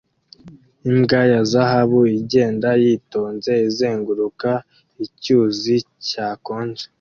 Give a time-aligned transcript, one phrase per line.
[0.89, 4.49] Imbwa ya zahabu igenda yitonze izenguruka
[5.05, 5.75] icyuzi
[6.07, 6.85] cyakonje